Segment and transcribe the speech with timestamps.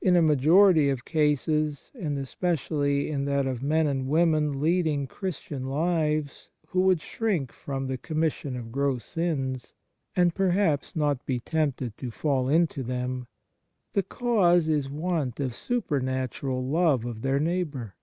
[0.00, 5.66] In a majority of cases, and especially in that of men and women leading Christian
[5.66, 9.74] lives who would shrink from the com mission of gross sins,
[10.16, 13.26] and perhaps not be tempted to fall into them,
[13.92, 17.96] the cause is want of supernatural love of their neigh bour.